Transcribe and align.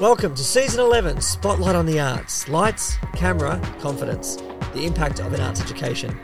Welcome 0.00 0.34
to 0.36 0.42
season 0.42 0.80
11 0.80 1.20
Spotlight 1.20 1.76
on 1.76 1.84
the 1.84 2.00
Arts 2.00 2.48
Lights, 2.48 2.96
Camera, 3.12 3.60
Confidence 3.80 4.36
The 4.72 4.86
Impact 4.86 5.20
of 5.20 5.34
an 5.34 5.42
Arts 5.42 5.60
Education. 5.60 6.18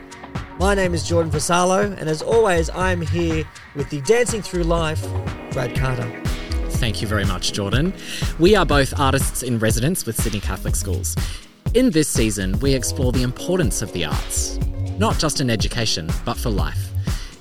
My 0.57 0.73
name 0.73 0.95
is 0.95 1.07
Jordan 1.07 1.31
Vassallo, 1.31 1.95
and 1.95 2.09
as 2.09 2.23
always, 2.23 2.71
I 2.71 2.91
am 2.91 3.01
here 3.01 3.47
with 3.75 3.87
the 3.91 4.01
Dancing 4.01 4.41
Through 4.41 4.63
Life, 4.63 5.07
Brad 5.51 5.75
Carter. 5.75 6.09
Thank 6.79 7.03
you 7.03 7.07
very 7.07 7.23
much, 7.23 7.53
Jordan. 7.53 7.93
We 8.39 8.55
are 8.55 8.65
both 8.65 8.99
artists 8.99 9.43
in 9.43 9.59
residence 9.59 10.07
with 10.07 10.19
Sydney 10.19 10.39
Catholic 10.39 10.75
Schools. 10.75 11.15
In 11.75 11.91
this 11.91 12.07
season, 12.07 12.57
we 12.57 12.73
explore 12.73 13.11
the 13.11 13.21
importance 13.21 13.83
of 13.83 13.93
the 13.93 14.05
arts, 14.05 14.57
not 14.97 15.19
just 15.19 15.39
in 15.39 15.51
education, 15.51 16.09
but 16.25 16.35
for 16.35 16.49
life. 16.49 16.89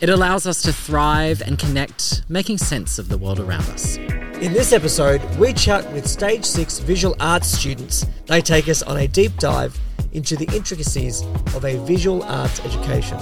It 0.03 0.11
allows 0.11 0.47
us 0.47 0.61
to 0.63 0.73
thrive 0.75 1.41
and 1.41 1.59
connect, 1.59 2.25
making 2.29 2.59
sense 2.59 2.99
of 2.99 3.09
the 3.09 3.17
world 3.17 3.41
around 3.41 3.65
us. 3.71 3.99
In 4.41 4.53
this 4.53 4.75
episode, 4.75 5.25
we 5.37 5.55
chat 5.55 5.91
with 5.95 6.07
Stage 6.07 6.45
6 6.45 6.81
visual 6.81 7.17
arts 7.21 7.49
students. 7.49 8.05
They 8.27 8.43
take 8.43 8.69
us 8.69 8.83
on 8.83 8.99
a 8.99 9.09
deep 9.09 9.35
dive 9.39 9.79
into 10.13 10.37
the 10.37 10.45
intricacies 10.55 11.23
of 11.55 11.65
a 11.65 11.79
visual 11.87 12.23
arts 12.23 12.61
education. 12.61 13.19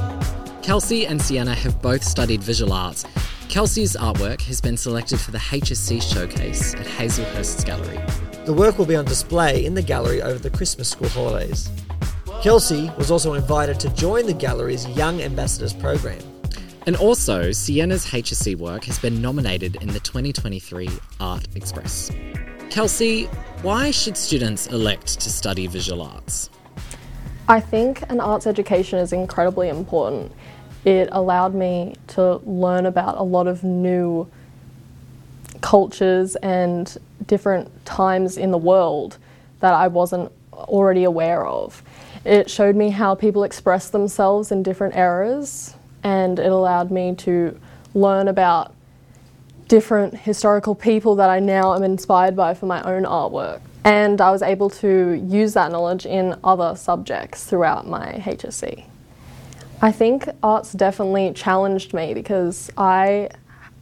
Kelsey 0.60 1.06
and 1.06 1.22
Sienna 1.22 1.54
have 1.54 1.80
both 1.80 2.02
studied 2.02 2.42
visual 2.42 2.72
arts. 2.72 3.04
Kelsey's 3.48 3.94
artwork 3.94 4.42
has 4.42 4.60
been 4.60 4.76
selected 4.76 5.20
for 5.20 5.30
the 5.30 5.38
HSC 5.38 6.02
showcase 6.02 6.74
at 6.74 6.84
Hazelhurst's 6.84 7.62
Gallery. 7.62 8.00
The 8.44 8.52
work 8.52 8.76
will 8.76 8.86
be 8.86 8.96
on 8.96 9.04
display 9.04 9.64
in 9.64 9.74
the 9.74 9.82
gallery 9.82 10.20
over 10.20 10.40
the 10.40 10.50
Christmas 10.50 10.88
school 10.88 11.08
holidays. 11.10 11.70
Kelsey 12.42 12.90
was 12.98 13.12
also 13.12 13.34
invited 13.34 13.78
to 13.78 13.88
join 13.94 14.26
the 14.26 14.34
gallery's 14.34 14.88
Young 14.88 15.22
Ambassadors 15.22 15.74
program. 15.74 16.33
And 16.86 16.96
also, 16.96 17.50
Sienna's 17.50 18.04
HSC 18.04 18.56
work 18.58 18.84
has 18.84 18.98
been 18.98 19.22
nominated 19.22 19.76
in 19.76 19.88
the 19.88 20.00
2023 20.00 20.90
Art 21.18 21.46
Express. 21.54 22.10
Kelsey, 22.68 23.24
why 23.62 23.90
should 23.90 24.18
students 24.18 24.66
elect 24.66 25.18
to 25.20 25.30
study 25.30 25.66
visual 25.66 26.02
arts? 26.02 26.50
I 27.48 27.60
think 27.60 28.02
an 28.10 28.20
arts 28.20 28.46
education 28.46 28.98
is 28.98 29.14
incredibly 29.14 29.70
important. 29.70 30.32
It 30.84 31.08
allowed 31.12 31.54
me 31.54 31.94
to 32.08 32.36
learn 32.44 32.84
about 32.84 33.16
a 33.16 33.22
lot 33.22 33.46
of 33.46 33.64
new 33.64 34.28
cultures 35.62 36.36
and 36.36 36.94
different 37.26 37.86
times 37.86 38.36
in 38.36 38.50
the 38.50 38.58
world 38.58 39.16
that 39.60 39.72
I 39.72 39.88
wasn't 39.88 40.30
already 40.52 41.04
aware 41.04 41.46
of. 41.46 41.82
It 42.26 42.50
showed 42.50 42.76
me 42.76 42.90
how 42.90 43.14
people 43.14 43.42
express 43.44 43.88
themselves 43.88 44.52
in 44.52 44.62
different 44.62 44.96
eras, 44.96 45.74
and 46.04 46.38
it 46.38 46.52
allowed 46.52 46.90
me 46.90 47.14
to 47.16 47.58
learn 47.94 48.28
about 48.28 48.74
different 49.66 50.14
historical 50.14 50.74
people 50.74 51.16
that 51.16 51.30
I 51.30 51.40
now 51.40 51.74
am 51.74 51.82
inspired 51.82 52.36
by 52.36 52.54
for 52.54 52.66
my 52.66 52.82
own 52.82 53.04
artwork. 53.04 53.60
And 53.84 54.20
I 54.20 54.30
was 54.30 54.42
able 54.42 54.70
to 54.70 55.14
use 55.26 55.54
that 55.54 55.72
knowledge 55.72 56.06
in 56.06 56.38
other 56.44 56.76
subjects 56.76 57.44
throughout 57.44 57.86
my 57.86 58.22
HSC. 58.24 58.84
I 59.82 59.92
think 59.92 60.28
arts 60.42 60.72
definitely 60.72 61.32
challenged 61.32 61.92
me 61.92 62.14
because 62.14 62.70
I 62.76 63.30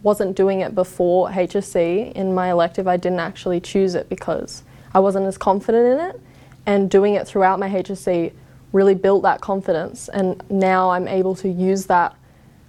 wasn't 0.02 0.36
doing 0.36 0.60
it 0.60 0.74
before 0.74 1.28
HSC. 1.28 2.12
In 2.12 2.34
my 2.34 2.50
elective, 2.50 2.88
I 2.88 2.96
didn't 2.96 3.20
actually 3.20 3.60
choose 3.60 3.94
it 3.94 4.08
because 4.08 4.62
I 4.94 4.98
wasn't 4.98 5.26
as 5.26 5.38
confident 5.38 5.86
in 5.86 6.06
it. 6.06 6.20
And 6.66 6.90
doing 6.90 7.14
it 7.14 7.26
throughout 7.26 7.58
my 7.58 7.68
HSC 7.68 8.32
really 8.72 8.94
built 8.94 9.22
that 9.22 9.40
confidence. 9.40 10.08
And 10.08 10.42
now 10.50 10.90
I'm 10.90 11.06
able 11.06 11.34
to 11.36 11.48
use 11.48 11.86
that 11.86 12.16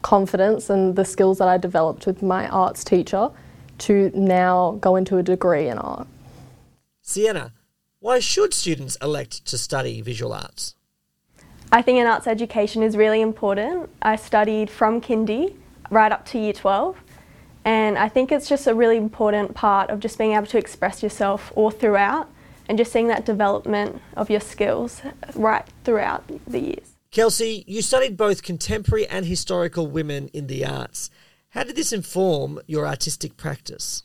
confidence 0.02 0.70
and 0.70 0.96
the 0.96 1.06
skills 1.06 1.38
that 1.38 1.48
I 1.48 1.58
developed 1.58 2.06
with 2.06 2.22
my 2.22 2.48
arts 2.50 2.84
teacher 2.84 3.32
to 3.80 4.12
now 4.14 4.78
go 4.82 4.96
into 4.96 5.18
a 5.18 5.24
degree 5.24 5.68
in 5.68 5.78
art. 5.78 6.08
Sienna, 7.02 7.54
why 8.00 8.20
should 8.20 8.54
students 8.54 8.98
elect 9.02 9.46
to 9.46 9.58
study 9.58 10.02
visual 10.02 10.34
arts? 10.34 10.76
I 11.72 11.82
think 11.82 12.00
an 12.00 12.06
arts 12.06 12.28
education 12.28 12.84
is 12.84 12.96
really 12.96 13.22
important. 13.22 13.90
I 14.02 14.16
studied 14.16 14.70
from 14.70 15.02
kindy 15.02 15.56
right 15.90 16.12
up 16.12 16.26
to 16.28 16.40
year 16.40 16.54
12 16.54 16.98
and 17.66 17.98
I 17.98 18.10
think 18.10 18.32
it's 18.32 18.50
just 18.50 18.68
a 18.68 18.76
really 18.76 18.98
important 18.98 19.54
part 19.54 19.90
of 19.90 20.00
just 20.00 20.18
being 20.18 20.34
able 20.34 20.48
to 20.48 20.58
express 20.58 21.02
yourself 21.02 21.52
all 21.56 21.72
throughout 21.72 22.30
and 22.68 22.78
just 22.78 22.92
seeing 22.92 23.08
that 23.08 23.26
development 23.26 24.02
of 24.16 24.30
your 24.30 24.40
skills 24.40 25.02
right 25.36 25.66
throughout 25.84 26.24
the 26.48 26.60
years. 26.60 26.94
Kelsey, 27.12 27.64
you 27.68 27.82
studied 27.82 28.18
both 28.18 28.42
contemporary 28.42 29.06
and 29.08 29.26
historical 29.26 29.86
women 29.86 30.30
in 30.30 30.48
the 30.48 30.66
arts. 30.66 31.12
How 31.50 31.64
did 31.64 31.76
this 31.76 31.94
inform 31.94 32.60
your 32.66 32.88
artistic 32.88 33.38
practice? 33.38 34.04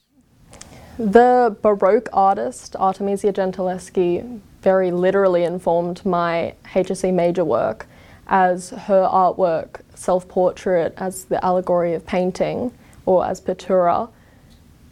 The 0.99 1.57
Baroque 1.63 2.09
artist 2.13 2.77
Artemisia 2.77 3.33
Gentileschi 3.33 4.41
very 4.61 4.91
literally 4.91 5.45
informed 5.45 6.05
my 6.05 6.55
HSC 6.65 7.15
major 7.15 7.45
work 7.45 7.87
as 8.27 8.71
her 8.71 9.09
artwork, 9.11 9.81
self 9.95 10.29
portrait 10.29 10.93
as 10.97 11.25
the 11.25 11.43
allegory 11.45 11.95
of 11.95 12.05
painting 12.05 12.73
or 13.07 13.25
as 13.25 13.41
Pittura, 13.41 14.11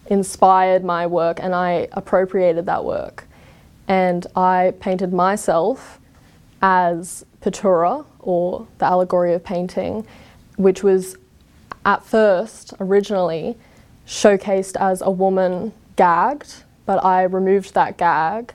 inspired 0.07 0.85
my 0.85 1.07
work 1.07 1.39
and 1.43 1.55
I 1.55 1.89
appropriated 1.93 2.67
that 2.67 2.85
work. 2.85 3.26
And 3.89 4.27
I 4.35 4.75
painted 4.81 5.13
myself 5.13 6.01
as 6.61 7.25
Pittura 7.41 8.05
or 8.19 8.67
the 8.79 8.87
allegory 8.87 9.35
of 9.35 9.45
painting, 9.45 10.07
which 10.57 10.83
was 10.83 11.17
at 11.85 12.05
first 12.05 12.75
originally 12.81 13.57
showcased 14.07 14.77
as 14.81 15.01
a 15.03 15.11
woman 15.11 15.73
gagged, 15.97 16.63
but 16.85 17.05
I 17.05 17.23
removed 17.25 17.75
that 17.75 17.97
gag 17.97 18.53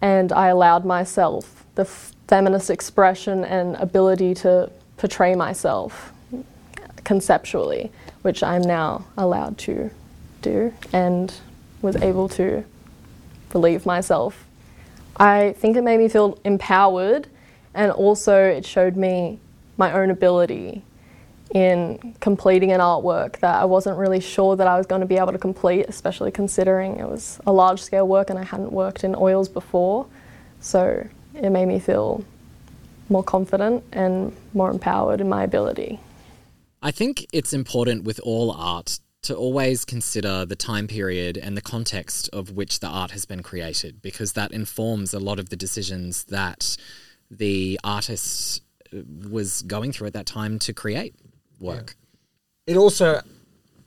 and 0.00 0.32
I 0.32 0.48
allowed 0.48 0.84
myself 0.84 1.64
the 1.74 1.84
feminist 1.84 2.70
expression 2.70 3.44
and 3.44 3.76
ability 3.76 4.34
to 4.34 4.70
portray 4.96 5.34
myself 5.34 6.12
conceptually, 7.04 7.90
which 8.22 8.42
I'm 8.42 8.62
now 8.62 9.04
allowed 9.16 9.58
to 9.58 9.90
do 10.42 10.72
and 10.92 11.32
was 11.82 11.96
able 11.96 12.28
to 12.30 12.64
relieve 13.52 13.84
myself. 13.84 14.46
I 15.20 15.52
think 15.52 15.76
it 15.76 15.82
made 15.82 15.98
me 15.98 16.08
feel 16.08 16.38
empowered 16.44 17.28
and 17.74 17.92
also 17.92 18.42
it 18.42 18.64
showed 18.64 18.96
me 18.96 19.38
my 19.76 19.92
own 19.92 20.10
ability 20.10 20.82
in 21.54 22.14
completing 22.20 22.72
an 22.72 22.80
artwork 22.80 23.38
that 23.40 23.56
I 23.56 23.66
wasn't 23.66 23.98
really 23.98 24.20
sure 24.20 24.56
that 24.56 24.66
I 24.66 24.78
was 24.78 24.86
going 24.86 25.02
to 25.02 25.06
be 25.06 25.16
able 25.16 25.32
to 25.32 25.38
complete, 25.38 25.84
especially 25.88 26.30
considering 26.30 26.96
it 26.96 27.06
was 27.06 27.38
a 27.46 27.52
large 27.52 27.82
scale 27.82 28.08
work 28.08 28.30
and 28.30 28.38
I 28.38 28.44
hadn't 28.44 28.72
worked 28.72 29.04
in 29.04 29.14
oils 29.14 29.48
before. 29.48 30.06
So 30.60 31.06
it 31.34 31.50
made 31.50 31.66
me 31.66 31.80
feel 31.80 32.24
more 33.10 33.22
confident 33.22 33.84
and 33.92 34.34
more 34.54 34.70
empowered 34.70 35.20
in 35.20 35.28
my 35.28 35.42
ability. 35.42 36.00
I 36.82 36.92
think 36.92 37.26
it's 37.30 37.52
important 37.52 38.04
with 38.04 38.20
all 38.20 38.52
art 38.52 39.00
to 39.22 39.34
always 39.34 39.84
consider 39.84 40.46
the 40.46 40.56
time 40.56 40.86
period 40.86 41.36
and 41.36 41.56
the 41.56 41.62
context 41.62 42.28
of 42.32 42.52
which 42.52 42.80
the 42.80 42.86
art 42.86 43.10
has 43.10 43.26
been 43.26 43.42
created 43.42 44.00
because 44.00 44.32
that 44.32 44.52
informs 44.52 45.12
a 45.12 45.18
lot 45.18 45.38
of 45.38 45.50
the 45.50 45.56
decisions 45.56 46.24
that 46.24 46.76
the 47.30 47.78
artist 47.84 48.62
uh, 48.94 49.00
was 49.30 49.62
going 49.62 49.92
through 49.92 50.06
at 50.06 50.14
that 50.14 50.26
time 50.26 50.58
to 50.58 50.72
create 50.72 51.14
work. 51.58 51.96
Yeah. 52.66 52.74
It 52.74 52.76
also 52.78 53.20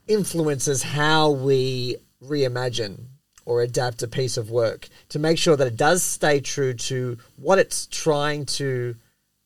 influences 0.06 0.82
how 0.82 1.30
we 1.30 1.96
reimagine 2.22 3.06
or 3.44 3.62
adapt 3.62 4.02
a 4.02 4.08
piece 4.08 4.36
of 4.36 4.50
work 4.50 4.88
to 5.08 5.18
make 5.18 5.38
sure 5.38 5.56
that 5.56 5.66
it 5.66 5.76
does 5.76 6.02
stay 6.02 6.40
true 6.40 6.74
to 6.74 7.18
what 7.36 7.58
it's 7.58 7.86
trying 7.86 8.46
to 8.46 8.94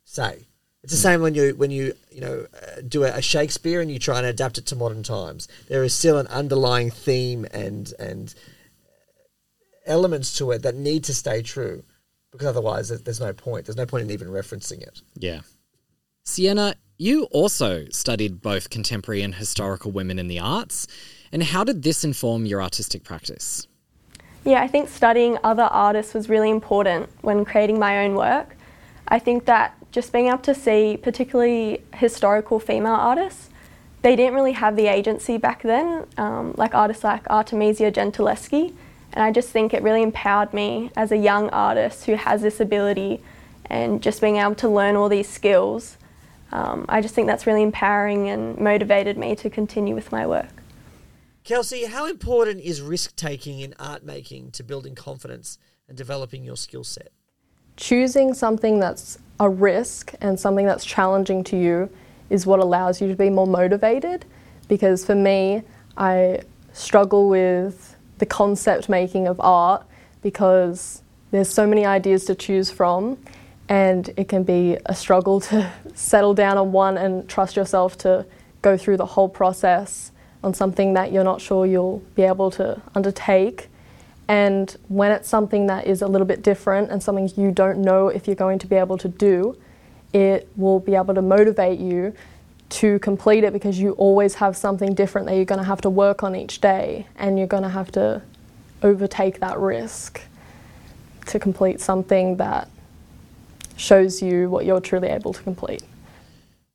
say. 0.04 0.47
It's 0.82 0.92
the 0.92 0.98
same 0.98 1.20
when 1.20 1.34
you 1.34 1.54
when 1.56 1.70
you 1.70 1.94
you 2.10 2.20
know 2.20 2.46
uh, 2.54 2.80
do 2.86 3.04
a, 3.04 3.16
a, 3.16 3.22
Shakespeare 3.22 3.80
and 3.80 3.90
you 3.90 3.98
try 3.98 4.18
and 4.18 4.26
adapt 4.26 4.58
it 4.58 4.66
to 4.66 4.76
modern 4.76 5.02
times. 5.02 5.48
There 5.68 5.82
is 5.82 5.92
still 5.92 6.18
an 6.18 6.28
underlying 6.28 6.90
theme 6.90 7.46
and 7.52 7.92
and 7.98 8.34
elements 9.86 10.36
to 10.38 10.50
it 10.52 10.62
that 10.62 10.76
need 10.76 11.02
to 11.04 11.14
stay 11.14 11.42
true 11.42 11.82
because 12.30 12.46
otherwise 12.46 12.88
there's 12.88 13.20
no 13.20 13.32
point. 13.32 13.66
There's 13.66 13.76
no 13.76 13.86
point 13.86 14.04
in 14.04 14.10
even 14.10 14.28
referencing 14.28 14.82
it. 14.82 15.00
Yeah. 15.14 15.40
Sienna, 16.24 16.74
you 16.98 17.24
also 17.24 17.86
studied 17.90 18.42
both 18.42 18.70
contemporary 18.70 19.22
and 19.22 19.34
historical 19.34 19.90
women 19.90 20.18
in 20.18 20.28
the 20.28 20.38
arts. 20.38 20.86
And 21.32 21.42
how 21.42 21.64
did 21.64 21.82
this 21.82 22.04
inform 22.04 22.44
your 22.44 22.62
artistic 22.62 23.02
practice? 23.02 23.66
Yeah, 24.44 24.62
I 24.62 24.68
think 24.68 24.88
studying 24.88 25.38
other 25.42 25.62
artists 25.62 26.14
was 26.14 26.28
really 26.28 26.50
important 26.50 27.08
when 27.22 27.44
creating 27.44 27.78
my 27.78 28.04
own 28.04 28.14
work. 28.14 28.56
I 29.08 29.18
think 29.18 29.46
that 29.46 29.77
just 29.90 30.12
being 30.12 30.28
able 30.28 30.38
to 30.38 30.54
see, 30.54 30.98
particularly 31.02 31.82
historical 31.94 32.60
female 32.60 32.94
artists, 32.94 33.50
they 34.02 34.14
didn't 34.14 34.34
really 34.34 34.52
have 34.52 34.76
the 34.76 34.86
agency 34.86 35.38
back 35.38 35.62
then, 35.62 36.06
um, 36.16 36.54
like 36.56 36.74
artists 36.74 37.04
like 37.04 37.28
Artemisia 37.28 37.90
Gentileschi. 37.90 38.74
And 39.12 39.24
I 39.24 39.32
just 39.32 39.48
think 39.48 39.74
it 39.74 39.82
really 39.82 40.02
empowered 40.02 40.52
me 40.52 40.90
as 40.94 41.10
a 41.10 41.16
young 41.16 41.48
artist 41.50 42.04
who 42.04 42.14
has 42.14 42.42
this 42.42 42.60
ability 42.60 43.22
and 43.66 44.02
just 44.02 44.20
being 44.20 44.36
able 44.36 44.54
to 44.56 44.68
learn 44.68 44.96
all 44.96 45.08
these 45.08 45.28
skills. 45.28 45.96
Um, 46.52 46.84
I 46.88 47.00
just 47.00 47.14
think 47.14 47.26
that's 47.26 47.46
really 47.46 47.62
empowering 47.62 48.28
and 48.28 48.58
motivated 48.58 49.18
me 49.18 49.34
to 49.36 49.50
continue 49.50 49.94
with 49.94 50.12
my 50.12 50.26
work. 50.26 50.48
Kelsey, 51.44 51.86
how 51.86 52.06
important 52.06 52.60
is 52.60 52.82
risk 52.82 53.16
taking 53.16 53.60
in 53.60 53.74
art 53.78 54.04
making 54.04 54.50
to 54.52 54.62
building 54.62 54.94
confidence 54.94 55.58
and 55.88 55.96
developing 55.96 56.44
your 56.44 56.56
skill 56.56 56.84
set? 56.84 57.08
Choosing 57.76 58.34
something 58.34 58.78
that's 58.78 59.18
a 59.40 59.48
risk 59.48 60.12
and 60.20 60.38
something 60.38 60.66
that's 60.66 60.84
challenging 60.84 61.44
to 61.44 61.56
you 61.56 61.90
is 62.30 62.46
what 62.46 62.60
allows 62.60 63.00
you 63.00 63.08
to 63.08 63.14
be 63.14 63.30
more 63.30 63.46
motivated. 63.46 64.24
Because 64.68 65.04
for 65.04 65.14
me, 65.14 65.62
I 65.96 66.40
struggle 66.72 67.28
with 67.28 67.96
the 68.18 68.26
concept 68.26 68.88
making 68.88 69.26
of 69.26 69.40
art 69.40 69.84
because 70.22 71.02
there's 71.30 71.48
so 71.48 71.66
many 71.66 71.86
ideas 71.86 72.24
to 72.26 72.34
choose 72.34 72.70
from 72.70 73.18
and 73.68 74.10
it 74.16 74.28
can 74.28 74.42
be 74.42 74.78
a 74.86 74.94
struggle 74.94 75.40
to 75.40 75.70
settle 75.94 76.34
down 76.34 76.56
on 76.58 76.72
one 76.72 76.96
and 76.96 77.28
trust 77.28 77.56
yourself 77.56 77.98
to 77.98 78.24
go 78.62 78.76
through 78.76 78.96
the 78.96 79.06
whole 79.06 79.28
process 79.28 80.10
on 80.42 80.54
something 80.54 80.94
that 80.94 81.12
you're 81.12 81.24
not 81.24 81.40
sure 81.40 81.66
you'll 81.66 82.02
be 82.14 82.22
able 82.22 82.50
to 82.50 82.80
undertake. 82.94 83.68
And 84.28 84.76
when 84.88 85.10
it's 85.10 85.28
something 85.28 85.66
that 85.68 85.86
is 85.86 86.02
a 86.02 86.06
little 86.06 86.26
bit 86.26 86.42
different 86.42 86.90
and 86.90 87.02
something 87.02 87.30
you 87.36 87.50
don't 87.50 87.78
know 87.78 88.08
if 88.08 88.26
you're 88.26 88.36
going 88.36 88.58
to 88.58 88.66
be 88.66 88.76
able 88.76 88.98
to 88.98 89.08
do, 89.08 89.56
it 90.12 90.48
will 90.56 90.80
be 90.80 90.94
able 90.94 91.14
to 91.14 91.22
motivate 91.22 91.78
you 91.78 92.14
to 92.68 92.98
complete 92.98 93.44
it 93.44 93.54
because 93.54 93.78
you 93.80 93.92
always 93.92 94.34
have 94.34 94.54
something 94.56 94.94
different 94.94 95.26
that 95.26 95.36
you're 95.36 95.46
going 95.46 95.60
to 95.60 95.64
have 95.64 95.80
to 95.80 95.90
work 95.90 96.22
on 96.22 96.36
each 96.36 96.60
day 96.60 97.06
and 97.16 97.38
you're 97.38 97.46
going 97.46 97.62
to 97.62 97.68
have 97.70 97.90
to 97.92 98.22
overtake 98.82 99.40
that 99.40 99.58
risk 99.58 100.20
to 101.26 101.38
complete 101.38 101.80
something 101.80 102.36
that 102.36 102.68
shows 103.76 104.20
you 104.20 104.50
what 104.50 104.66
you're 104.66 104.80
truly 104.80 105.08
able 105.08 105.32
to 105.32 105.42
complete. 105.42 105.82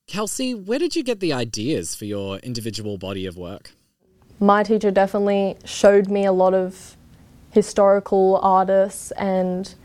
Kelsey, 0.08 0.54
where 0.54 0.80
did 0.80 0.96
you 0.96 1.04
get 1.04 1.20
the 1.20 1.34
ideas 1.34 1.96
for 1.96 2.06
your 2.06 2.38
individual 2.40 2.98
body 2.98 3.26
of 3.26 3.38
work? 3.38 3.72
My 4.40 4.64
teacher 4.64 4.92
definitely 4.92 5.58
showed 5.64 6.10
me 6.10 6.26
a 6.26 6.32
lot 6.32 6.54
of 6.54 6.98
historical 7.54 8.40
artists 8.42 9.12
and 9.12 9.76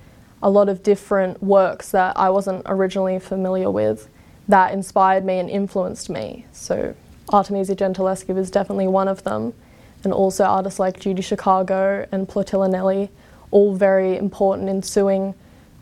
a 0.43 0.49
lot 0.49 0.69
of 0.69 0.83
different 0.83 1.43
works 1.43 1.91
that 1.91 2.17
I 2.19 2.31
wasn't 2.31 2.63
originally 2.67 3.19
familiar 3.19 3.71
with 3.71 4.09
that 4.49 4.73
inspired 4.73 5.25
me 5.25 5.39
and 5.39 5.51
influenced 5.51 6.09
me. 6.09 6.47
So 6.53 6.95
Artemisia 7.29 7.77
Gentileschi 7.77 8.35
was 8.35 8.51
definitely 8.51 8.89
one 8.89 9.07
of 9.07 9.23
them, 9.25 9.53
and 10.03 10.15
also 10.15 10.45
artists 10.45 10.81
like 10.81 10.99
Judy 10.99 11.21
Chicago 11.21 12.07
and 12.11 12.27
Plautilla 12.27 12.71
Nelli, 12.71 13.11
all 13.51 13.75
very 13.75 14.17
important 14.17 14.71
ensuing 14.71 15.35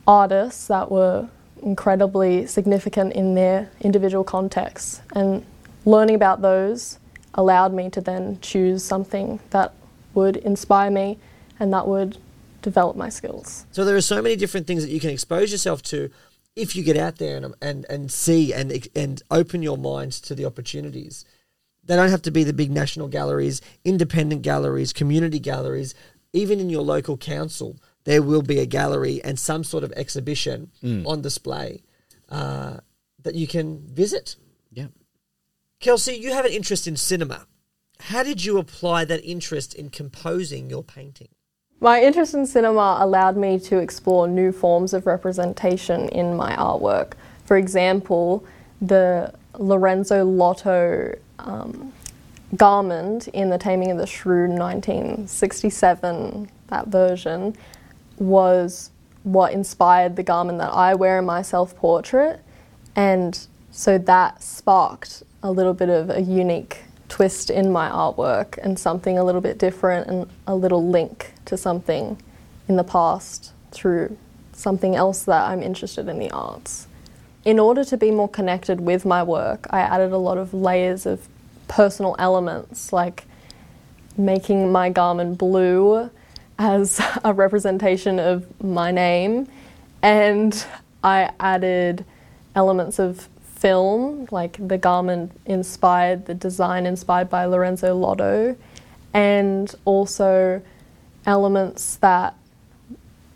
artists 0.09 0.67
that 0.67 0.91
were 0.91 1.29
incredibly 1.63 2.47
significant 2.47 3.13
in 3.13 3.37
their 3.37 3.71
individual 3.81 4.25
contexts. 4.25 5.03
And 5.15 5.45
learning 5.85 6.17
about 6.17 6.43
those 6.43 6.99
allowed 7.35 7.73
me 7.73 7.91
to 7.91 8.01
then 8.01 8.41
choose 8.41 8.83
something 8.83 9.39
that 9.51 9.73
would 10.15 10.39
inspire 10.39 10.91
me 10.91 11.19
and 11.59 11.73
that 11.73 11.87
would 11.87 12.19
develop 12.63 12.97
my 12.97 13.09
skills. 13.09 13.67
So 13.73 13.85
there 13.85 13.97
are 13.97 14.01
so 14.01 14.23
many 14.23 14.37
different 14.37 14.67
things 14.67 14.83
that 14.83 14.91
you 14.91 15.01
can 15.01 15.11
expose 15.11 15.53
yourself 15.53 15.83
to 15.85 16.11
if 16.55 16.75
you 16.75 16.83
get 16.83 16.97
out 16.97 17.17
there 17.17 17.37
and 17.37 17.55
and, 17.61 17.87
and 17.89 18.11
see 18.11 18.53
and 18.53 18.89
and 18.95 19.23
open 19.31 19.63
your 19.63 19.79
mind 19.79 20.13
to 20.13 20.35
the 20.35 20.45
opportunities. 20.45 21.25
They 21.85 21.95
don't 21.95 22.11
have 22.11 22.23
to 22.23 22.33
be 22.33 22.43
the 22.43 22.53
big 22.53 22.73
national 22.73 23.09
galleries, 23.09 23.61
independent 23.85 24.43
galleries, 24.43 24.93
community 24.93 25.39
galleries, 25.39 25.95
even 26.33 26.59
in 26.59 26.69
your 26.69 26.83
local 26.83 27.17
council 27.17 27.77
there 28.07 28.23
will 28.23 28.41
be 28.43 28.61
a 28.61 28.67
gallery 28.67 29.21
and 29.23 29.39
some 29.39 29.65
sort 29.65 29.85
of 29.85 29.93
exhibition 29.93 30.71
mm. 30.83 31.05
on 31.07 31.21
display 31.21 31.83
uh, 32.31 32.79
that 33.23 33.35
you 33.35 33.49
can 33.49 33.81
visit. 33.81 34.37
Yeah. 34.73 34.87
Kelsey, 35.81 36.15
you 36.15 36.33
have 36.33 36.45
an 36.45 36.53
interest 36.53 36.87
in 36.87 36.97
cinema. 36.97 37.47
How 37.99 38.23
did 38.23 38.45
you 38.45 38.59
apply 38.59 39.05
that 39.07 39.25
interest 39.25 39.75
in 39.75 39.91
composing 39.91 40.71
your 40.71 40.85
painting? 40.85 41.29
My 41.81 42.03
interest 42.03 42.33
in 42.33 42.47
cinema 42.47 42.97
allowed 43.01 43.37
me 43.37 43.59
to 43.61 43.79
explore 43.79 44.27
new 44.27 44.51
forms 44.51 44.95
of 44.95 45.07
representation 45.07 46.09
in 46.09 46.35
my 46.35 46.57
artwork. 46.57 47.13
For 47.45 47.59
example, 47.59 48.45
the 48.81 49.35
Lorenzo 49.59 50.25
Lotto 50.25 51.15
um, 51.39 51.93
garment 52.57 53.29
in 53.29 53.51
The 53.51 53.59
Taming 53.59 53.91
of 53.91 53.99
the 53.99 54.07
Shrew 54.07 54.49
1967, 54.49 56.51
that 56.69 56.89
version, 56.89 57.55
was 58.19 58.91
what 59.25 59.53
inspired 59.53 60.17
the 60.17 60.23
garment 60.23 60.57
that 60.59 60.73
I 60.73 60.95
wear 60.95 61.19
in 61.19 61.27
my 61.27 61.43
self 61.43 61.77
portrait. 61.77 62.41
And 62.95 63.39
so 63.71 63.99
that 63.99 64.43
sparked 64.43 65.23
a 65.43 65.51
little 65.51 65.75
bit 65.75 65.91
of 65.91 66.09
a 66.09 66.23
unique 66.23 66.85
twist 67.09 67.51
in 67.51 67.71
my 67.71 67.89
artwork 67.89 68.59
and 68.59 68.79
something 68.79 69.19
a 69.19 69.25
little 69.25 69.41
bit 69.41 69.59
different 69.59 70.09
and 70.09 70.29
a 70.47 70.55
little 70.55 70.89
link 70.89 71.33
to 71.45 71.57
something 71.57 72.21
in 72.69 72.77
the 72.77 72.85
past 72.85 73.53
through 73.71 74.17
something 74.53 74.97
else 74.97 75.25
that 75.25 75.49
I'm 75.49 75.63
interested 75.63 76.09
in 76.09 76.19
the 76.19 76.31
arts. 76.31 76.87
In 77.45 77.61
order 77.61 77.85
to 77.85 77.97
be 77.97 78.11
more 78.11 78.29
connected 78.29 78.81
with 78.81 79.05
my 79.05 79.23
work, 79.23 79.67
I 79.71 79.81
added 79.81 80.13
a 80.13 80.19
lot 80.19 80.39
of 80.39 80.53
layers 80.53 81.07
of 81.07 81.29
personal 81.69 82.17
elements 82.19 82.93
like 82.93 83.25
making 84.17 84.73
my 84.73 84.91
garment 84.91 85.39
blue 85.39 86.11
as 86.59 87.01
a 87.25 87.33
representation 87.33 88.19
of 88.19 88.47
my 88.63 88.91
name, 88.91 89.47
and 90.03 90.65
I 91.05 91.31
added 91.39 92.05
elements 92.55 92.99
of 92.99 93.29
film, 93.57 94.29
like 94.31 94.57
the 94.69 94.79
garment 94.79 95.33
inspired, 95.47 96.27
the 96.27 96.35
design 96.35 96.87
inspired 96.87 97.29
by 97.29 97.47
Lorenzo 97.47 97.95
Lotto, 97.95 98.57
and 99.13 99.75
also 99.85 100.63
elements 101.25 101.97
that 101.97 102.37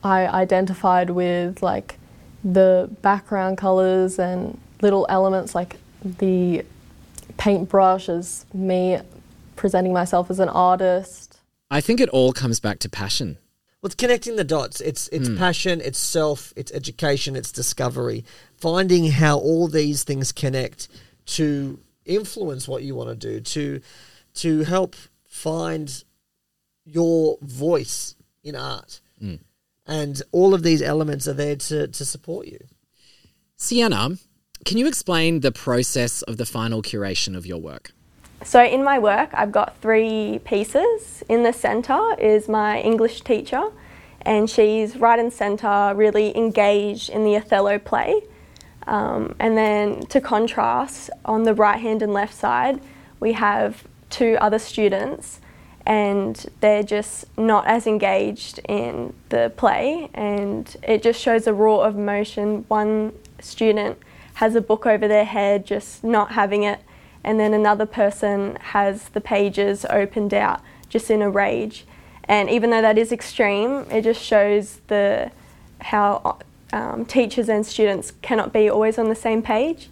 I 0.04 0.26
identified 0.26 1.10
with, 1.10 1.62
like 1.62 1.98
the 2.44 2.88
background 3.02 3.58
colors 3.58 4.18
and 4.18 4.58
little 4.80 5.06
elements 5.08 5.54
like 5.54 5.76
the 6.02 6.64
paintbrush 7.36 8.08
as 8.08 8.46
me 8.54 8.98
presenting 9.56 9.92
myself 9.92 10.30
as 10.30 10.40
an 10.40 10.48
artist 10.48 11.30
I 11.72 11.80
think 11.80 12.00
it 12.00 12.08
all 12.08 12.32
comes 12.32 12.58
back 12.58 12.80
to 12.80 12.88
passion. 12.88 13.38
Well, 13.80 13.88
it's 13.88 13.94
connecting 13.94 14.36
the 14.36 14.44
dots. 14.44 14.80
It's 14.80 15.08
it's 15.08 15.28
mm. 15.28 15.38
passion, 15.38 15.80
it's 15.80 15.98
self, 15.98 16.52
it's 16.54 16.70
education, 16.72 17.34
it's 17.34 17.50
discovery. 17.50 18.24
Finding 18.56 19.10
how 19.10 19.38
all 19.38 19.68
these 19.68 20.04
things 20.04 20.32
connect 20.32 20.88
to 21.26 21.80
influence 22.04 22.68
what 22.68 22.82
you 22.82 22.94
want 22.94 23.08
to 23.08 23.16
do, 23.16 23.40
to 23.40 23.80
to 24.34 24.64
help 24.64 24.96
find 25.24 26.04
your 26.84 27.38
voice 27.40 28.16
in 28.42 28.54
art. 28.54 29.00
Mm. 29.22 29.40
And 29.86 30.22
all 30.30 30.54
of 30.54 30.62
these 30.62 30.82
elements 30.82 31.26
are 31.26 31.32
there 31.32 31.56
to, 31.56 31.88
to 31.88 32.04
support 32.04 32.46
you. 32.46 32.58
Sienna, 33.56 34.10
can 34.64 34.78
you 34.78 34.86
explain 34.86 35.40
the 35.40 35.52
process 35.52 36.22
of 36.22 36.36
the 36.36 36.46
final 36.46 36.82
curation 36.82 37.36
of 37.36 37.46
your 37.46 37.58
work? 37.58 37.92
So 38.42 38.64
in 38.64 38.82
my 38.82 38.98
work, 38.98 39.30
I've 39.34 39.52
got 39.52 39.76
three 39.82 40.40
pieces. 40.44 41.22
In 41.28 41.42
the 41.42 41.52
centre 41.52 42.14
is 42.18 42.48
my 42.48 42.80
English 42.80 43.20
teacher, 43.20 43.70
and 44.22 44.48
she's 44.48 44.96
right 44.96 45.18
in 45.18 45.30
centre, 45.30 45.92
really 45.94 46.36
engaged 46.36 47.10
in 47.10 47.24
the 47.24 47.36
Othello 47.36 47.78
play. 47.78 48.22
Um, 48.86 49.36
and 49.38 49.58
then 49.58 50.00
to 50.06 50.20
contrast, 50.20 51.10
on 51.24 51.42
the 51.42 51.54
right 51.54 51.78
hand 51.78 52.02
and 52.02 52.14
left 52.14 52.34
side, 52.34 52.80
we 53.20 53.34
have 53.34 53.84
two 54.08 54.38
other 54.40 54.58
students, 54.58 55.40
and 55.84 56.46
they're 56.60 56.82
just 56.82 57.26
not 57.38 57.66
as 57.66 57.86
engaged 57.86 58.58
in 58.68 59.12
the 59.28 59.52
play, 59.56 60.08
and 60.14 60.76
it 60.82 61.02
just 61.02 61.20
shows 61.20 61.46
a 61.46 61.52
raw 61.52 61.80
of 61.80 61.94
emotion. 61.94 62.64
One 62.68 63.12
student 63.38 63.98
has 64.34 64.54
a 64.54 64.62
book 64.62 64.86
over 64.86 65.06
their 65.06 65.26
head, 65.26 65.66
just 65.66 66.02
not 66.02 66.32
having 66.32 66.62
it 66.62 66.80
and 67.22 67.38
then 67.38 67.52
another 67.54 67.86
person 67.86 68.56
has 68.56 69.10
the 69.10 69.20
pages 69.20 69.84
opened 69.90 70.32
out 70.34 70.60
just 70.88 71.10
in 71.10 71.22
a 71.22 71.30
rage. 71.30 71.84
And 72.24 72.48
even 72.48 72.70
though 72.70 72.82
that 72.82 72.98
is 72.98 73.12
extreme, 73.12 73.86
it 73.90 74.02
just 74.02 74.22
shows 74.22 74.80
the 74.86 75.30
how 75.80 76.38
um, 76.72 77.04
teachers 77.04 77.48
and 77.48 77.66
students 77.66 78.12
cannot 78.22 78.52
be 78.52 78.68
always 78.68 78.98
on 78.98 79.08
the 79.08 79.14
same 79.14 79.42
page. 79.42 79.88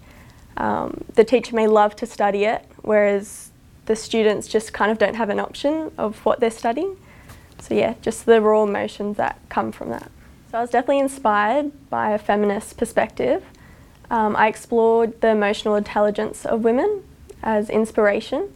Um, 0.57 1.03
the 1.15 1.23
teacher 1.23 1.55
may 1.55 1.67
love 1.67 1.95
to 1.97 2.05
study 2.05 2.45
it, 2.45 2.65
whereas 2.81 3.51
the 3.85 3.95
students 3.95 4.47
just 4.47 4.73
kind 4.73 4.91
of 4.91 4.97
don't 4.97 5.15
have 5.15 5.29
an 5.29 5.39
option 5.39 5.91
of 5.97 6.23
what 6.25 6.39
they're 6.39 6.51
studying. 6.51 6.97
So 7.59 7.73
yeah, 7.73 7.95
just 8.01 8.25
the 8.25 8.41
raw 8.41 8.63
emotions 8.63 9.17
that 9.17 9.39
come 9.49 9.71
from 9.71 9.89
that. 9.89 10.11
So 10.51 10.57
I 10.57 10.61
was 10.61 10.69
definitely 10.69 10.99
inspired 10.99 11.71
by 11.89 12.11
a 12.11 12.17
feminist 12.17 12.77
perspective. 12.77 13.43
Um, 14.09 14.35
I 14.35 14.47
explored 14.47 15.21
the 15.21 15.29
emotional 15.29 15.75
intelligence 15.75 16.45
of 16.45 16.63
women 16.63 17.03
as 17.43 17.69
inspiration. 17.69 18.53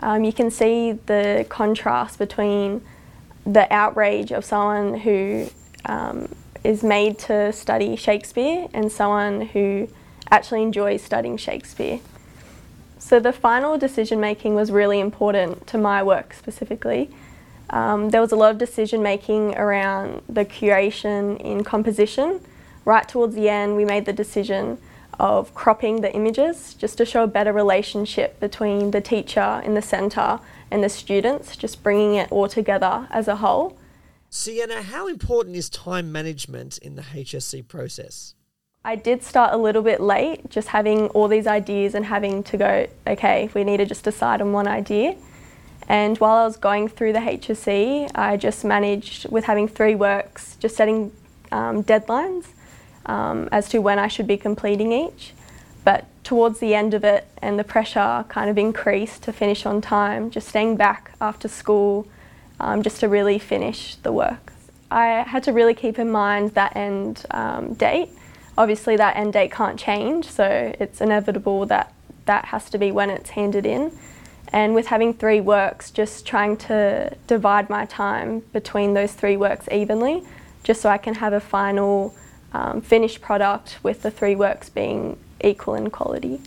Um, 0.00 0.24
you 0.24 0.32
can 0.32 0.50
see 0.50 0.92
the 0.92 1.46
contrast 1.48 2.18
between 2.18 2.82
the 3.44 3.72
outrage 3.72 4.30
of 4.30 4.44
someone 4.44 4.98
who 5.00 5.48
um, 5.86 6.34
is 6.62 6.82
made 6.82 7.18
to 7.18 7.52
study 7.52 7.96
Shakespeare 7.96 8.68
and 8.74 8.92
someone 8.92 9.40
who 9.40 9.88
actually 10.30 10.62
enjoys 10.62 11.02
studying 11.02 11.36
Shakespeare. 11.36 12.00
So 12.98 13.18
the 13.18 13.32
final 13.32 13.78
decision 13.78 14.20
making 14.20 14.54
was 14.54 14.70
really 14.70 15.00
important 15.00 15.66
to 15.68 15.78
my 15.78 16.02
work 16.02 16.34
specifically. 16.34 17.10
Um, 17.70 18.10
there 18.10 18.20
was 18.20 18.32
a 18.32 18.36
lot 18.36 18.50
of 18.50 18.58
decision 18.58 19.02
making 19.02 19.56
around 19.56 20.22
the 20.28 20.44
curation 20.44 21.40
in 21.40 21.64
composition. 21.64 22.40
Right 22.84 23.08
towards 23.08 23.34
the 23.34 23.48
end, 23.48 23.76
we 23.76 23.84
made 23.84 24.04
the 24.04 24.12
decision 24.12 24.78
of 25.18 25.54
cropping 25.54 26.00
the 26.00 26.14
images 26.14 26.74
just 26.74 26.98
to 26.98 27.04
show 27.04 27.24
a 27.24 27.26
better 27.26 27.52
relationship 27.52 28.38
between 28.40 28.92
the 28.92 29.00
teacher 29.00 29.60
in 29.64 29.74
the 29.74 29.82
centre 29.82 30.38
and 30.70 30.84
the 30.84 30.88
students, 30.88 31.56
just 31.56 31.82
bringing 31.82 32.14
it 32.14 32.30
all 32.30 32.48
together 32.48 33.08
as 33.10 33.26
a 33.26 33.36
whole. 33.36 33.76
Sienna, 34.30 34.82
how 34.82 35.08
important 35.08 35.56
is 35.56 35.70
time 35.70 36.12
management 36.12 36.78
in 36.78 36.96
the 36.96 37.02
HSC 37.02 37.66
process? 37.66 38.34
I 38.84 38.94
did 38.94 39.22
start 39.22 39.52
a 39.52 39.56
little 39.56 39.82
bit 39.82 40.00
late, 40.00 40.50
just 40.50 40.68
having 40.68 41.08
all 41.08 41.28
these 41.28 41.46
ideas 41.46 41.94
and 41.94 42.04
having 42.04 42.42
to 42.44 42.56
go, 42.56 42.86
okay, 43.06 43.50
we 43.54 43.64
need 43.64 43.78
to 43.78 43.86
just 43.86 44.04
decide 44.04 44.40
on 44.40 44.52
one 44.52 44.68
idea. 44.68 45.16
And 45.88 46.18
while 46.18 46.36
I 46.36 46.44
was 46.44 46.56
going 46.56 46.88
through 46.88 47.14
the 47.14 47.18
HSC, 47.18 48.10
I 48.14 48.36
just 48.36 48.64
managed 48.64 49.30
with 49.30 49.44
having 49.44 49.66
three 49.66 49.94
works, 49.94 50.56
just 50.56 50.76
setting 50.76 51.10
um, 51.50 51.82
deadlines 51.82 52.48
um, 53.08 53.48
as 53.50 53.68
to 53.70 53.78
when 53.78 53.98
I 53.98 54.08
should 54.08 54.26
be 54.26 54.36
completing 54.36 54.92
each. 54.92 55.32
But 55.84 56.04
towards 56.22 56.60
the 56.60 56.74
end 56.74 56.94
of 56.94 57.04
it, 57.04 57.26
and 57.40 57.58
the 57.58 57.64
pressure 57.64 58.24
kind 58.28 58.50
of 58.50 58.58
increased 58.58 59.22
to 59.24 59.32
finish 59.32 59.64
on 59.64 59.80
time, 59.80 60.30
just 60.30 60.48
staying 60.48 60.76
back 60.76 61.12
after 61.20 61.48
school 61.48 62.06
um, 62.60 62.82
just 62.82 63.00
to 63.00 63.08
really 63.08 63.38
finish 63.38 63.96
the 63.96 64.12
work. 64.12 64.52
I 64.90 65.24
had 65.26 65.42
to 65.44 65.52
really 65.52 65.74
keep 65.74 65.98
in 65.98 66.10
mind 66.10 66.52
that 66.54 66.76
end 66.76 67.24
um, 67.30 67.74
date. 67.74 68.10
Obviously, 68.56 68.96
that 68.96 69.16
end 69.16 69.32
date 69.32 69.52
can't 69.52 69.78
change, 69.78 70.26
so 70.26 70.74
it's 70.78 71.00
inevitable 71.00 71.66
that 71.66 71.92
that 72.26 72.46
has 72.46 72.68
to 72.70 72.78
be 72.78 72.90
when 72.92 73.08
it's 73.10 73.30
handed 73.30 73.64
in. 73.64 73.92
And 74.48 74.74
with 74.74 74.86
having 74.86 75.12
three 75.14 75.40
works, 75.40 75.90
just 75.90 76.26
trying 76.26 76.56
to 76.68 77.14
divide 77.26 77.68
my 77.68 77.84
time 77.84 78.40
between 78.52 78.94
those 78.94 79.12
three 79.12 79.36
works 79.36 79.68
evenly, 79.70 80.24
just 80.62 80.80
so 80.80 80.88
I 80.88 80.98
can 80.98 81.14
have 81.14 81.32
a 81.32 81.40
final 81.40 82.14
um, 82.52 82.80
finished 82.80 83.20
product 83.20 83.78
with 83.82 84.02
the 84.02 84.10
three 84.10 84.34
works 84.34 84.68
being 84.68 85.18
equal 85.42 85.74
in 85.74 85.90
quality. 85.90 86.40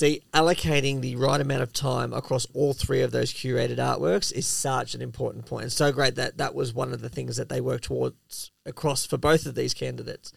See, 0.00 0.22
allocating 0.32 1.00
the 1.00 1.16
right 1.16 1.40
amount 1.40 1.62
of 1.62 1.72
time 1.72 2.14
across 2.14 2.46
all 2.54 2.72
three 2.72 3.02
of 3.02 3.10
those 3.10 3.34
curated 3.34 3.76
artworks 3.76 4.32
is 4.32 4.46
such 4.46 4.94
an 4.94 5.02
important 5.02 5.46
point. 5.46 5.64
And 5.64 5.72
so 5.72 5.92
great 5.92 6.14
that 6.14 6.38
that 6.38 6.54
was 6.54 6.72
one 6.72 6.92
of 6.92 7.00
the 7.00 7.08
things 7.08 7.36
that 7.36 7.48
they 7.48 7.60
worked 7.60 7.84
towards 7.84 8.50
across 8.64 9.04
for 9.04 9.18
both 9.18 9.46
of 9.46 9.56
these 9.56 9.74
candidates. 9.74 10.32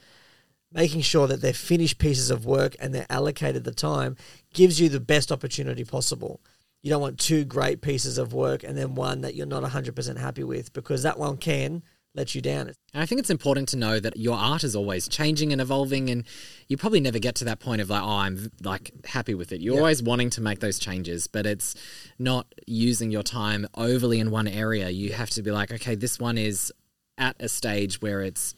Making 0.71 1.01
sure 1.01 1.27
that 1.27 1.41
they're 1.41 1.53
finished 1.53 1.99
pieces 1.99 2.31
of 2.31 2.45
work 2.45 2.75
and 2.79 2.93
they're 2.93 3.05
allocated 3.09 3.63
the 3.63 3.71
time 3.71 4.17
gives 4.53 4.81
you 4.81 4.89
the 4.89 4.99
best 4.99 5.31
opportunity 5.31 5.85
possible. 5.85 6.41
You 6.81 6.89
don't 6.89 7.01
want 7.01 7.19
two 7.19 7.45
great 7.45 7.81
pieces 7.81 8.17
of 8.17 8.33
work 8.33 8.63
and 8.63 8.77
then 8.77 8.95
one 8.95 9.21
that 9.21 9.35
you're 9.35 9.45
not 9.45 9.63
100% 9.63 10.17
happy 10.17 10.43
with 10.43 10.73
because 10.73 11.03
that 11.03 11.17
one 11.17 11.37
can 11.37 11.83
let 12.15 12.35
you 12.35 12.41
down. 12.41 12.67
And 12.67 13.01
I 13.01 13.05
think 13.05 13.19
it's 13.19 13.29
important 13.29 13.69
to 13.69 13.77
know 13.77 13.99
that 13.99 14.17
your 14.17 14.35
art 14.37 14.63
is 14.63 14.75
always 14.75 15.07
changing 15.07 15.51
and 15.51 15.61
evolving, 15.61 16.09
and 16.09 16.23
you 16.67 16.77
probably 16.77 16.99
never 16.99 17.19
get 17.19 17.35
to 17.35 17.45
that 17.45 17.59
point 17.59 17.81
of 17.81 17.89
like, 17.89 18.03
oh, 18.03 18.17
I'm 18.17 18.51
like 18.61 18.91
happy 19.05 19.33
with 19.33 19.51
it. 19.51 19.61
You're 19.61 19.75
yep. 19.75 19.81
always 19.81 20.03
wanting 20.03 20.29
to 20.31 20.41
make 20.41 20.59
those 20.59 20.79
changes, 20.79 21.27
but 21.27 21.45
it's 21.45 21.75
not 22.19 22.47
using 22.67 23.11
your 23.11 23.23
time 23.23 23.67
overly 23.75 24.19
in 24.19 24.31
one 24.31 24.47
area. 24.47 24.89
You 24.89 25.13
have 25.13 25.29
to 25.31 25.41
be 25.41 25.51
like, 25.51 25.71
okay, 25.71 25.95
this 25.95 26.19
one 26.19 26.37
is 26.37 26.71
at 27.17 27.35
a 27.39 27.49
stage 27.49 28.01
where 28.01 28.21
it's 28.21 28.53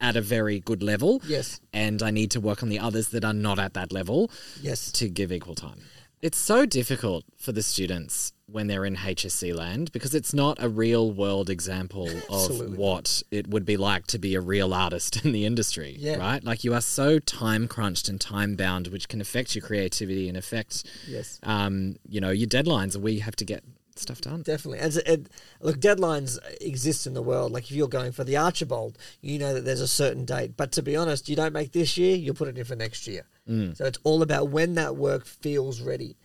at 0.00 0.16
a 0.16 0.20
very 0.20 0.60
good 0.60 0.82
level. 0.82 1.22
Yes. 1.26 1.60
And 1.72 2.02
I 2.02 2.10
need 2.10 2.32
to 2.32 2.40
work 2.40 2.62
on 2.62 2.68
the 2.68 2.80
others 2.80 3.08
that 3.08 3.24
are 3.24 3.32
not 3.32 3.58
at 3.58 3.74
that 3.74 3.92
level. 3.92 4.30
Yes. 4.60 4.90
To 4.92 5.08
give 5.08 5.32
equal 5.32 5.54
time. 5.54 5.80
It's 6.22 6.38
so 6.38 6.66
difficult 6.66 7.24
for 7.36 7.50
the 7.50 7.62
students 7.62 8.32
when 8.46 8.68
they're 8.68 8.84
in 8.84 8.94
HSC 8.94 9.52
land 9.52 9.90
because 9.90 10.14
it's 10.14 10.32
not 10.32 10.62
a 10.62 10.68
real 10.68 11.10
world 11.10 11.50
example 11.50 12.08
of 12.30 12.76
what 12.76 13.24
it 13.32 13.48
would 13.48 13.64
be 13.64 13.76
like 13.76 14.06
to 14.08 14.20
be 14.20 14.36
a 14.36 14.40
real 14.40 14.72
artist 14.72 15.16
in 15.24 15.32
the 15.32 15.44
industry, 15.44 15.96
yeah. 15.98 16.16
right? 16.16 16.44
Like 16.44 16.62
you 16.62 16.74
are 16.74 16.80
so 16.80 17.18
time 17.18 17.66
crunched 17.66 18.08
and 18.08 18.20
time 18.20 18.54
bound, 18.54 18.86
which 18.88 19.08
can 19.08 19.20
affect 19.20 19.56
your 19.56 19.64
creativity 19.64 20.28
and 20.28 20.36
affect, 20.36 20.84
yes, 21.08 21.40
um, 21.42 21.96
you 22.08 22.20
know, 22.20 22.30
your 22.30 22.48
deadlines 22.48 22.94
and 22.94 23.02
where 23.02 23.12
you 23.12 23.22
have 23.22 23.36
to 23.36 23.44
get 23.44 23.64
stuff 23.96 24.20
done. 24.20 24.42
Definitely. 24.42 24.78
As 24.78 24.98
it, 24.98 25.28
look, 25.60 25.78
deadlines 25.78 26.38
exist 26.60 27.06
in 27.06 27.14
the 27.14 27.22
world. 27.22 27.50
Like 27.50 27.64
if 27.64 27.72
you're 27.72 27.88
going 27.88 28.12
for 28.12 28.22
the 28.22 28.36
Archibald, 28.36 28.96
you 29.22 29.40
know 29.40 29.54
that 29.54 29.64
there's 29.64 29.80
a 29.80 29.88
certain 29.88 30.24
date. 30.24 30.56
But 30.56 30.70
to 30.72 30.82
be 30.82 30.94
honest, 30.94 31.28
you 31.28 31.34
don't 31.34 31.52
make 31.52 31.72
this 31.72 31.98
year, 31.98 32.14
you'll 32.14 32.36
put 32.36 32.46
it 32.46 32.56
in 32.56 32.64
for 32.64 32.76
next 32.76 33.08
year. 33.08 33.26
Mm. 33.48 33.76
So 33.76 33.84
it's 33.84 33.98
all 34.04 34.22
about 34.22 34.50
when 34.50 34.74
that 34.74 34.96
work 34.96 35.26
feels 35.26 35.80
ready. 35.80 36.16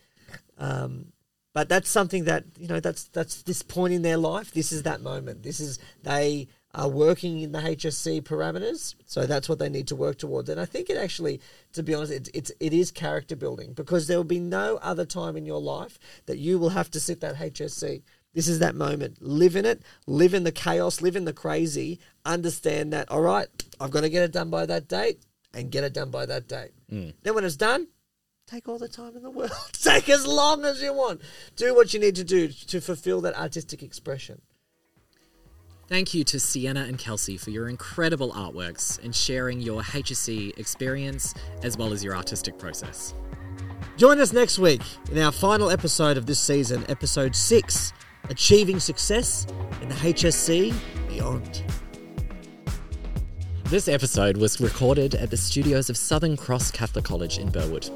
Um, 0.58 1.12
but 1.54 1.68
that's 1.68 1.88
something 1.88 2.24
that 2.24 2.44
you 2.56 2.68
know 2.68 2.78
that's 2.78 3.04
that's 3.08 3.42
this 3.42 3.62
point 3.62 3.92
in 3.92 4.02
their 4.02 4.16
life. 4.16 4.52
This 4.52 4.70
is 4.70 4.84
that 4.84 5.00
moment. 5.00 5.42
This 5.42 5.60
is 5.60 5.78
they 6.02 6.46
are 6.74 6.88
working 6.88 7.40
in 7.40 7.52
the 7.52 7.58
HSC 7.58 8.22
parameters, 8.22 8.94
so 9.06 9.26
that's 9.26 9.48
what 9.48 9.58
they 9.58 9.68
need 9.68 9.88
to 9.88 9.96
work 9.96 10.18
towards. 10.18 10.48
And 10.50 10.60
I 10.60 10.66
think 10.66 10.90
it 10.90 10.96
actually, 10.96 11.40
to 11.72 11.82
be 11.82 11.94
honest, 11.94 12.12
it, 12.12 12.28
it's 12.34 12.52
it 12.60 12.72
is 12.72 12.92
character 12.92 13.34
building 13.34 13.72
because 13.72 14.06
there 14.06 14.18
will 14.18 14.24
be 14.24 14.38
no 14.38 14.76
other 14.82 15.04
time 15.04 15.36
in 15.36 15.46
your 15.46 15.60
life 15.60 15.98
that 16.26 16.38
you 16.38 16.58
will 16.58 16.68
have 16.68 16.90
to 16.92 17.00
sit 17.00 17.20
that 17.22 17.36
HSC. 17.36 18.02
This 18.34 18.46
is 18.46 18.58
that 18.58 18.76
moment. 18.76 19.20
Live 19.20 19.56
in 19.56 19.64
it. 19.64 19.82
Live 20.06 20.34
in 20.34 20.44
the 20.44 20.52
chaos. 20.52 21.00
Live 21.00 21.16
in 21.16 21.24
the 21.24 21.32
crazy. 21.32 21.98
Understand 22.24 22.92
that. 22.92 23.10
All 23.10 23.22
right, 23.22 23.48
I've 23.80 23.90
got 23.90 24.02
to 24.02 24.10
get 24.10 24.22
it 24.22 24.32
done 24.32 24.50
by 24.50 24.66
that 24.66 24.86
date, 24.86 25.22
and 25.54 25.70
get 25.70 25.84
it 25.84 25.94
done 25.94 26.10
by 26.10 26.26
that 26.26 26.48
date. 26.48 26.72
Mm. 26.90 27.14
Then 27.22 27.34
when 27.34 27.44
it's 27.44 27.56
done, 27.56 27.88
Take 28.48 28.66
all 28.66 28.78
the 28.78 28.88
time 28.88 29.14
in 29.14 29.22
the 29.22 29.30
world. 29.30 29.52
Take 29.72 30.08
as 30.08 30.26
long 30.26 30.64
as 30.64 30.80
you 30.80 30.94
want. 30.94 31.20
Do 31.56 31.74
what 31.74 31.92
you 31.92 32.00
need 32.00 32.14
to 32.14 32.24
do 32.24 32.48
to 32.48 32.80
fulfill 32.80 33.20
that 33.20 33.38
artistic 33.38 33.82
expression. 33.82 34.40
Thank 35.86 36.14
you 36.14 36.24
to 36.24 36.40
Sienna 36.40 36.84
and 36.84 36.98
Kelsey 36.98 37.36
for 37.36 37.50
your 37.50 37.68
incredible 37.68 38.32
artworks 38.32 39.02
and 39.04 39.14
sharing 39.14 39.60
your 39.60 39.82
HSC 39.82 40.58
experience 40.58 41.34
as 41.62 41.76
well 41.76 41.92
as 41.92 42.02
your 42.02 42.16
artistic 42.16 42.58
process. 42.58 43.12
Join 43.98 44.18
us 44.18 44.32
next 44.32 44.58
week 44.58 44.82
in 45.10 45.18
our 45.18 45.32
final 45.32 45.70
episode 45.70 46.16
of 46.16 46.24
this 46.24 46.40
season, 46.40 46.86
episode 46.88 47.36
6 47.36 47.92
Achieving 48.30 48.80
Success 48.80 49.46
in 49.82 49.90
the 49.90 49.94
HSC 49.94 50.74
Beyond. 51.08 51.64
This 53.70 53.86
episode 53.86 54.38
was 54.38 54.62
recorded 54.62 55.14
at 55.14 55.30
the 55.30 55.36
studios 55.36 55.90
of 55.90 55.98
Southern 55.98 56.38
Cross 56.38 56.70
Catholic 56.70 57.04
College 57.04 57.36
in 57.36 57.50
Burwood. 57.50 57.90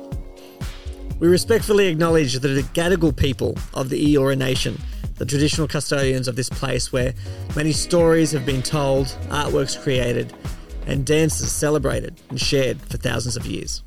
We 1.19 1.29
respectfully 1.29 1.87
acknowledge 1.87 2.35
the 2.41 2.61
Gadigal 2.75 3.17
people 3.17 3.57
of 3.73 3.89
the 3.89 4.15
Eora 4.15 4.37
Nation, 4.37 4.79
the 5.17 5.25
traditional 5.25 5.67
custodians 5.67 6.29
of 6.29 6.37
this 6.37 6.51
place 6.51 6.93
where 6.93 7.15
many 7.57 7.73
stories 7.73 8.33
have 8.33 8.45
been 8.45 8.61
told, 8.61 9.07
artworks 9.31 9.83
created, 9.83 10.35
and 10.87 11.07
dances 11.07 11.51
celebrated 11.51 12.21
and 12.29 12.39
shared 12.39 12.79
for 12.83 12.99
thousands 12.99 13.39
of 13.39 13.47
years. 13.47 13.83